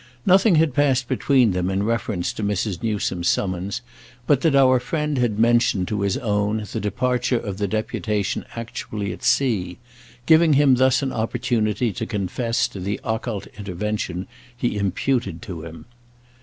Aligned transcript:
Nothing 0.25 0.55
had 0.55 0.73
passed 0.73 1.07
between 1.07 1.51
them 1.51 1.69
in 1.69 1.83
reference 1.83 2.33
to 2.33 2.41
Mrs. 2.43 2.81
Newsome's 2.81 3.27
summons 3.27 3.81
but 4.25 4.41
that 4.41 4.55
our 4.55 4.79
friend 4.79 5.19
had 5.19 5.37
mentioned 5.37 5.87
to 5.89 6.01
his 6.01 6.17
own 6.17 6.65
the 6.73 6.79
departure 6.79 7.37
of 7.37 7.59
the 7.59 7.67
deputation 7.67 8.43
actually 8.55 9.13
at 9.13 9.21
sea—giving 9.23 10.53
him 10.53 10.73
thus 10.77 11.03
an 11.03 11.13
opportunity 11.13 11.93
to 11.93 12.07
confess 12.07 12.67
to 12.69 12.79
the 12.79 12.99
occult 13.03 13.45
intervention 13.59 14.25
he 14.57 14.75
imputed 14.75 15.39
to 15.43 15.61
him. 15.63 15.85